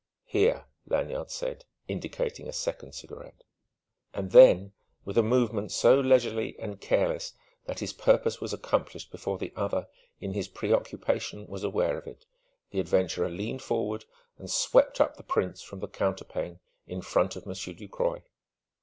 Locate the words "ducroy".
17.73-18.23